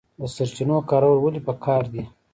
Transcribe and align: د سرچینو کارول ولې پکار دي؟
د 0.19 0.21
سرچینو 0.35 0.77
کارول 0.89 1.19
ولې 1.21 1.41
پکار 1.47 1.83
دي؟ 1.93 2.03